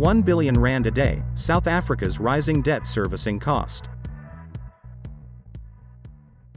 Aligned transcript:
1 0.00 0.22
billion 0.22 0.58
rand 0.58 0.86
a 0.86 0.90
day, 0.90 1.22
South 1.34 1.66
Africa's 1.66 2.18
rising 2.18 2.62
debt 2.62 2.86
servicing 2.86 3.38
cost. 3.38 3.90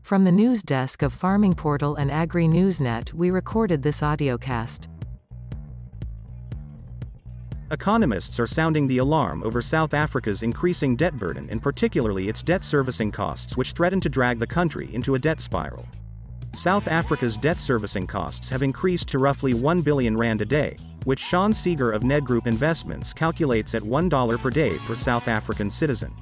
From 0.01 0.23
the 0.23 0.31
news 0.31 0.63
desk 0.63 1.01
of 1.01 1.11
Farming 1.11 1.53
Portal 1.53 1.95
and 1.95 2.09
Agri 2.09 2.45
Newsnet, 2.45 3.13
we 3.13 3.31
recorded 3.31 3.83
this 3.83 3.99
audiocast. 3.99 4.87
Economists 7.69 8.39
are 8.39 8.47
sounding 8.47 8.87
the 8.87 8.99
alarm 8.99 9.43
over 9.43 9.61
South 9.61 9.93
Africa's 9.93 10.41
increasing 10.41 10.95
debt 10.95 11.17
burden 11.19 11.49
and 11.49 11.61
particularly 11.61 12.29
its 12.29 12.43
debt 12.43 12.63
servicing 12.63 13.11
costs 13.11 13.57
which 13.57 13.73
threaten 13.73 13.99
to 13.99 14.07
drag 14.07 14.39
the 14.39 14.47
country 14.47 14.87
into 14.95 15.15
a 15.15 15.19
debt 15.19 15.41
spiral. 15.41 15.85
South 16.53 16.87
Africa's 16.87 17.35
debt 17.35 17.59
servicing 17.59 18.07
costs 18.07 18.47
have 18.47 18.63
increased 18.63 19.09
to 19.09 19.19
roughly 19.19 19.53
1 19.53 19.81
billion 19.81 20.15
rand 20.15 20.41
a 20.41 20.45
day, 20.45 20.77
which 21.05 21.19
Sean 21.19 21.53
Seeger 21.53 21.91
of 21.91 22.03
Nedgroup 22.03 22.47
Investments 22.47 23.13
calculates 23.13 23.75
at 23.75 23.81
$1 23.81 24.39
per 24.39 24.49
day 24.49 24.77
per 24.79 24.95
South 24.95 25.27
African 25.27 25.69
citizen. 25.69 26.13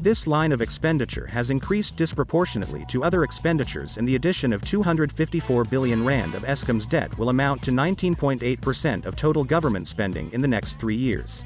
This 0.00 0.26
line 0.26 0.52
of 0.52 0.60
expenditure 0.60 1.26
has 1.26 1.50
increased 1.50 1.96
disproportionately 1.96 2.84
to 2.88 3.04
other 3.04 3.24
expenditures 3.24 3.96
and 3.96 4.06
the 4.06 4.16
addition 4.16 4.52
of 4.52 4.62
254 4.62 5.64
billion 5.64 6.04
rand 6.04 6.34
of 6.34 6.42
Eskom's 6.42 6.84
debt 6.84 7.16
will 7.16 7.30
amount 7.30 7.62
to 7.62 7.70
19.8% 7.70 9.06
of 9.06 9.16
total 9.16 9.44
government 9.44 9.86
spending 9.86 10.30
in 10.32 10.42
the 10.42 10.48
next 10.48 10.74
three 10.74 10.96
years. 10.96 11.44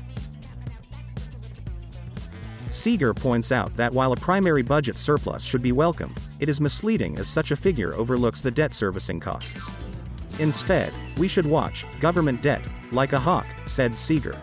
Seeger 2.70 3.14
points 3.14 3.52
out 3.52 3.76
that 3.76 3.92
while 3.92 4.12
a 4.12 4.16
primary 4.16 4.62
budget 4.62 4.98
surplus 4.98 5.42
should 5.42 5.62
be 5.62 5.72
welcome, 5.72 6.14
it 6.40 6.48
is 6.48 6.60
misleading 6.60 7.18
as 7.18 7.28
such 7.28 7.50
a 7.50 7.56
figure 7.56 7.94
overlooks 7.94 8.40
the 8.40 8.50
debt 8.50 8.74
servicing 8.74 9.20
costs. 9.20 9.70
Instead, 10.38 10.92
we 11.16 11.28
should 11.28 11.46
watch 11.46 11.84
government 12.00 12.40
debt 12.42 12.62
like 12.92 13.12
a 13.12 13.18
hawk, 13.18 13.46
said 13.66 13.96
Seeger. 13.96 14.36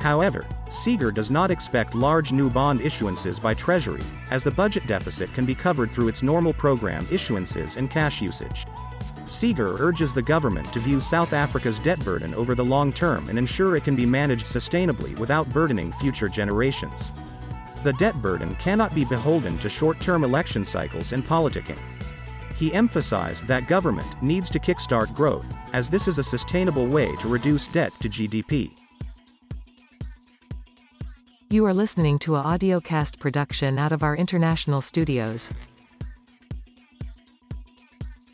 However, 0.00 0.44
Seeger 0.68 1.12
does 1.12 1.30
not 1.30 1.50
expect 1.50 1.94
large 1.94 2.32
new 2.32 2.50
bond 2.50 2.80
issuances 2.80 3.40
by 3.40 3.54
Treasury, 3.54 4.02
as 4.30 4.42
the 4.42 4.50
budget 4.50 4.86
deficit 4.86 5.32
can 5.32 5.44
be 5.44 5.54
covered 5.54 5.92
through 5.92 6.08
its 6.08 6.22
normal 6.22 6.52
program 6.52 7.06
issuances 7.06 7.76
and 7.76 7.90
cash 7.90 8.20
usage. 8.20 8.66
Seeger 9.26 9.76
urges 9.78 10.12
the 10.12 10.22
government 10.22 10.70
to 10.72 10.80
view 10.80 11.00
South 11.00 11.32
Africa's 11.32 11.78
debt 11.78 12.04
burden 12.04 12.34
over 12.34 12.54
the 12.54 12.64
long 12.64 12.92
term 12.92 13.28
and 13.28 13.38
ensure 13.38 13.76
it 13.76 13.84
can 13.84 13.94
be 13.94 14.04
managed 14.04 14.46
sustainably 14.46 15.16
without 15.18 15.48
burdening 15.52 15.92
future 15.92 16.28
generations. 16.28 17.12
The 17.84 17.92
debt 17.94 18.20
burden 18.20 18.54
cannot 18.56 18.94
be 18.94 19.04
beholden 19.04 19.58
to 19.58 19.68
short 19.68 20.00
term 20.00 20.24
election 20.24 20.64
cycles 20.64 21.12
and 21.12 21.24
politicking. 21.24 21.78
He 22.56 22.72
emphasized 22.72 23.46
that 23.46 23.68
government 23.68 24.22
needs 24.22 24.50
to 24.50 24.58
kickstart 24.58 25.14
growth, 25.14 25.46
as 25.72 25.88
this 25.88 26.06
is 26.06 26.18
a 26.18 26.24
sustainable 26.24 26.86
way 26.86 27.14
to 27.16 27.28
reduce 27.28 27.68
debt 27.68 27.92
to 28.00 28.08
GDP. 28.08 28.70
You 31.50 31.66
are 31.66 31.74
listening 31.74 32.18
to 32.20 32.36
a 32.36 32.42
audiocast 32.42 33.18
production 33.18 33.78
out 33.78 33.92
of 33.92 34.02
our 34.02 34.16
international 34.16 34.80
studios. 34.80 35.50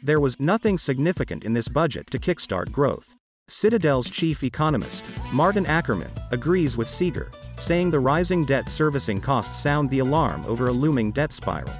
There 0.02 0.20
was 0.20 0.38
nothing 0.38 0.78
significant 0.78 1.44
in 1.44 1.52
this 1.52 1.68
budget 1.68 2.08
to 2.12 2.18
kickstart 2.18 2.70
growth. 2.70 3.16
Citadel's 3.48 4.08
chief 4.08 4.44
economist, 4.44 5.04
Maarten 5.32 5.66
Ackerman, 5.66 6.10
agrees 6.30 6.76
with 6.76 6.88
Seeger, 6.88 7.30
saying 7.56 7.90
the 7.90 7.98
rising 7.98 8.44
debt 8.44 8.68
servicing 8.68 9.20
costs 9.20 9.58
sound 9.58 9.90
the 9.90 9.98
alarm 9.98 10.44
over 10.46 10.68
a 10.68 10.72
looming 10.72 11.10
debt 11.10 11.32
spiral. 11.32 11.72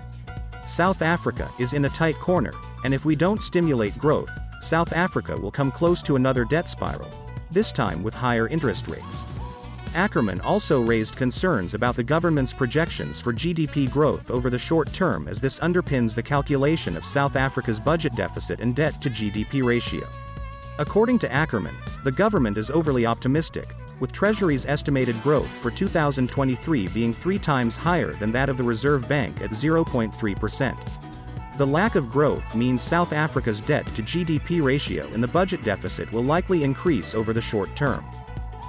South 0.69 1.01
Africa 1.01 1.51
is 1.59 1.73
in 1.73 1.87
a 1.87 1.89
tight 1.89 2.17
corner, 2.17 2.53
and 2.85 2.93
if 2.93 3.07
we 3.07 3.17
don't 3.17 3.43
stimulate 3.43 3.97
growth, 3.97 4.31
South 4.61 4.93
Africa 4.93 5.35
will 5.35 5.51
come 5.51 5.73
close 5.73 6.03
to 6.03 6.17
another 6.17 6.45
debt 6.45 6.69
spiral, 6.69 7.11
this 7.51 7.73
time 7.73 8.03
with 8.03 8.13
higher 8.13 8.47
interest 8.49 8.87
rates. 8.87 9.25
Ackerman 9.95 10.43
also 10.43 10.83
raised 10.83 11.17
concerns 11.17 11.73
about 11.73 11.97
the 11.97 12.05
government's 12.05 12.53
projections 12.53 13.19
for 13.19 13.33
GDP 13.33 13.91
growth 13.91 14.31
over 14.31 14.51
the 14.51 14.59
short 14.59 14.93
term 14.93 15.27
as 15.27 15.41
this 15.41 15.59
underpins 15.61 16.15
the 16.15 16.23
calculation 16.23 16.99
of 16.99 17.05
South 17.07 17.35
Africa's 17.35 17.81
budget 17.81 18.15
deficit 18.15 18.61
and 18.61 18.77
debt 18.77 19.01
to 19.01 19.09
GDP 19.09 19.65
ratio. 19.65 20.07
According 20.79 21.19
to 21.21 21.33
Ackerman, 21.33 21.77
the 22.05 22.13
government 22.13 22.59
is 22.59 22.71
overly 22.71 23.07
optimistic, 23.07 23.71
with 24.01 24.13
Treasury's 24.13 24.65
estimated 24.67 25.21
growth 25.23 25.51
for 25.61 25.71
2023 25.71 26.89
being 26.89 27.13
three 27.13 27.39
times 27.39 27.77
higher 27.77 28.13
than 28.15 28.33
that 28.33 28.49
of 28.49 28.57
the 28.57 28.63
Reserve 28.63 29.09
Bank 29.09 29.41
at 29.41 29.51
0.3%. 29.51 30.77
The 31.59 31.67
lack 31.67 31.97
of 31.97 32.11
growth 32.11 32.55
means 32.55 32.83
South 32.83 33.13
Africa's 33.13 33.61
debt 33.61 33.85
to 33.97 34.03
GDP 34.03 34.63
ratio 34.63 35.09
and 35.13 35.23
the 35.23 35.29
budget 35.29 35.63
deficit 35.65 36.11
will 36.13 36.23
likely 36.23 36.63
increase 36.63 37.15
over 37.15 37.33
the 37.33 37.43
short 37.43 37.75
term. 37.75 38.05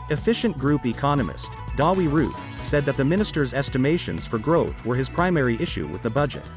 Efficient 0.10 0.58
Group 0.58 0.88
economist, 0.88 1.52
Dawie 1.78 2.10
Roodt, 2.10 2.36
said 2.64 2.86
that 2.86 2.98
the 2.98 3.06
minister's 3.06 3.54
estimations 3.54 4.26
for 4.26 4.40
growth 4.40 4.84
were 4.84 4.96
his 4.96 5.08
primary 5.08 5.56
issue 5.62 5.88
with 5.88 6.02
the 6.02 6.10
budget. 6.10 6.48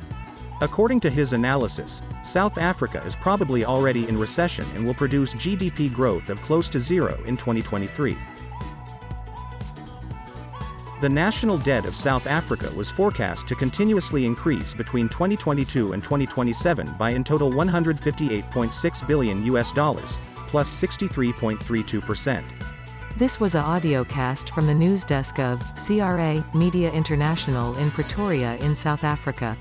According 0.63 1.01
to 1.01 1.11
his 1.11 1.33
analysis, 1.33 2.03
South 2.23 2.57
Africa 2.57 3.03
is 3.05 3.17
probably 3.17 3.65
already 3.65 4.09
in 4.09 4.17
recession 4.17 4.65
and 4.75 4.87
will 4.87 4.95
produce 4.95 5.35
GDP 5.35 5.93
growth 5.93 6.31
of 6.31 6.41
close 6.41 6.69
to 6.71 6.81
zero 6.81 7.21
in 7.27 7.37
2023. 7.37 8.17
The 11.03 11.09
national 11.09 11.59
debt 11.59 11.85
of 11.85 11.97
South 11.97 12.29
Africa 12.29 12.71
was 12.77 12.89
forecast 12.89 13.49
to 13.49 13.57
continuously 13.57 14.25
increase 14.25 14.73
between 14.73 15.09
2022 15.09 15.95
and 15.95 16.01
2027 16.01 16.95
by 16.97 17.11
in 17.11 17.25
total 17.25 17.51
158.6 17.51 19.09
billion 19.09 19.45
US 19.47 19.73
dollars, 19.73 20.17
plus 20.47 20.71
63.32%. 20.81 22.45
This 23.17 23.41
was 23.41 23.57
a 23.57 23.61
audiocast 23.61 24.51
from 24.51 24.69
the 24.69 24.75
news 24.75 25.03
desk 25.03 25.41
of 25.41 25.61
CRA 25.75 26.45
Media 26.55 26.93
International 26.93 27.77
in 27.79 27.91
Pretoria 27.91 28.55
in 28.59 28.77
South 28.77 29.03
Africa. 29.03 29.57